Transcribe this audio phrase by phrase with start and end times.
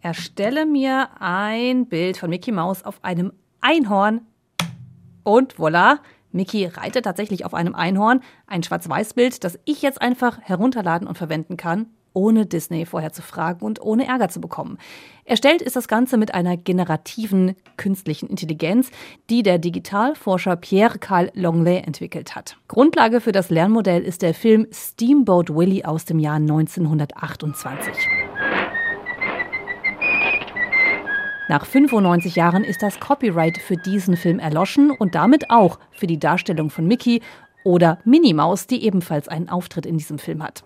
[0.00, 4.22] Erstelle mir ein Bild von Mickey Mouse auf einem Einhorn.
[5.22, 5.98] Und voilà,
[6.32, 8.20] Mickey reitet tatsächlich auf einem Einhorn.
[8.46, 13.64] Ein Schwarz-Weiß-Bild, das ich jetzt einfach herunterladen und verwenden kann ohne Disney vorher zu fragen
[13.64, 14.78] und ohne Ärger zu bekommen.
[15.24, 18.90] Erstellt ist das Ganze mit einer generativen künstlichen Intelligenz,
[19.28, 22.56] die der Digitalforscher Pierre Carl Longley entwickelt hat.
[22.68, 28.19] Grundlage für das Lernmodell ist der Film Steamboat Willie aus dem Jahr 1928.
[31.50, 36.20] Nach 95 Jahren ist das Copyright für diesen Film erloschen und damit auch für die
[36.20, 37.22] Darstellung von Mickey
[37.64, 40.62] oder Minnie Maus, die ebenfalls einen Auftritt in diesem Film hat.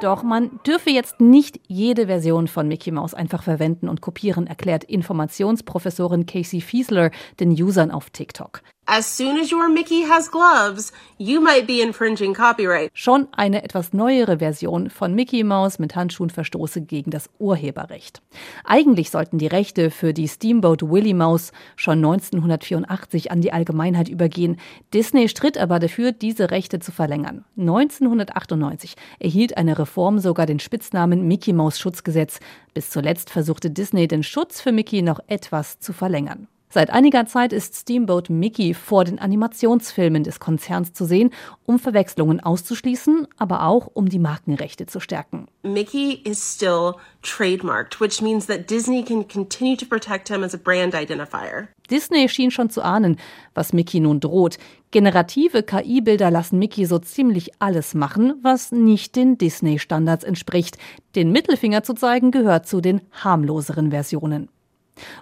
[0.00, 4.84] Doch man dürfe jetzt nicht jede Version von Mickey Mouse einfach verwenden und kopieren, erklärt
[4.84, 7.10] Informationsprofessorin Casey Fiesler
[7.40, 8.62] den Usern auf TikTok.
[8.86, 12.90] As soon as your Mickey has gloves, you might be infringing copyright.
[12.92, 18.22] Schon eine etwas neuere Version von Mickey Mouse mit Handschuhen verstoße gegen das Urheberrecht.
[18.64, 24.56] Eigentlich sollten die Rechte für die Steamboat Willie Mouse schon 1984 an die Allgemeinheit übergehen.
[24.92, 27.44] Disney stritt aber dafür, diese Rechte zu verlängern.
[27.56, 32.40] 1998 erhielt eine Reform sogar den Spitznamen Mickey Mouse Schutzgesetz.
[32.74, 36.48] Bis zuletzt versuchte Disney den Schutz für Mickey noch etwas zu verlängern.
[36.74, 41.28] Seit einiger Zeit ist Steamboat Mickey vor den Animationsfilmen des Konzerns zu sehen,
[41.66, 45.48] um Verwechslungen auszuschließen, aber auch um die Markenrechte zu stärken.
[45.64, 50.56] Mickey is still trademarked, which means that Disney can continue to protect him as a
[50.56, 51.68] brand identifier.
[51.90, 53.18] Disney schien schon zu ahnen,
[53.52, 54.56] was Mickey nun droht.
[54.92, 60.78] Generative KI-Bilder lassen Mickey so ziemlich alles machen, was nicht den Disney-Standards entspricht.
[61.16, 64.48] Den Mittelfinger zu zeigen gehört zu den harmloseren Versionen.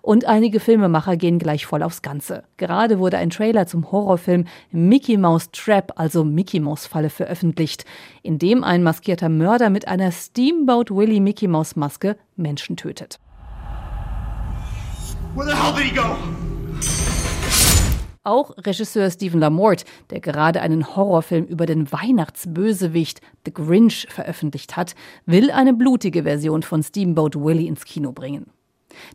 [0.02, 2.44] Und einige Filmemacher gehen gleich voll aufs Ganze.
[2.56, 7.84] Gerade wurde ein Trailer zum Horrorfilm Mickey Mouse Trap, also Mickey Mouse Falle, veröffentlicht,
[8.22, 13.18] in dem ein maskierter Mörder mit einer Steamboat Willie Mickey Mouse Maske Menschen tötet.
[18.22, 24.94] Auch Regisseur Stephen Lamort, der gerade einen Horrorfilm über den Weihnachtsbösewicht The Grinch veröffentlicht hat,
[25.24, 28.50] will eine blutige Version von Steamboat Willie ins Kino bringen.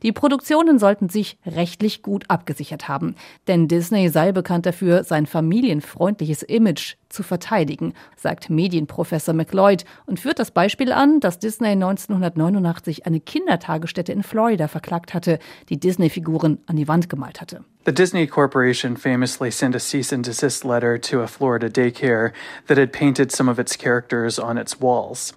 [0.04, 3.16] Die Produktionen sollten sich rechtlich gut abgesichert haben,
[3.48, 10.40] denn Disney sei bekannt dafür, sein familienfreundliches Image zu verteidigen, sagt Medienprofessor McLeod und führt
[10.40, 16.76] das Beispiel an, dass Disney 1989 eine Kindertagesstätte in Florida verklagt hatte, die Disney-Figuren an
[16.76, 17.64] die Wand gemalt hatte.
[17.86, 22.32] The Disney Corporation famously sent a cease and desist letter to a Florida daycare
[22.68, 25.34] that had painted some of its characters on its walls.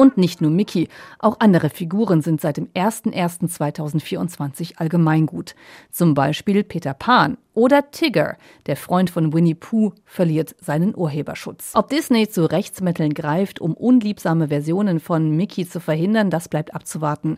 [0.00, 0.88] Und nicht nur Mickey,
[1.18, 5.54] auch andere Figuren sind seit dem 01.01.2024 allgemeingut.
[5.90, 11.72] Zum Beispiel Peter Pan oder Tigger, der Freund von Winnie Pooh, verliert seinen Urheberschutz.
[11.74, 17.36] Ob Disney zu Rechtsmitteln greift, um unliebsame Versionen von Mickey zu verhindern, das bleibt abzuwarten.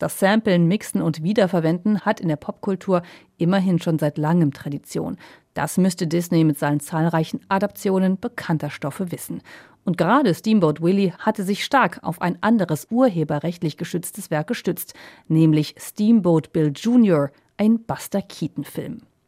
[0.00, 3.02] Das Samplen, Mixen und Wiederverwenden hat in der Popkultur
[3.38, 5.16] immerhin schon seit langem Tradition.
[5.54, 9.42] Das müsste Disney mit seinen zahlreichen Adaptionen bekannter Stoffe wissen.
[9.84, 14.94] Und gerade Steamboat Willie hatte sich stark auf ein anderes urheberrechtlich geschütztes Werk gestützt,
[15.28, 19.02] nämlich Steamboat Bill Jr., ein Buster Keaton-Film.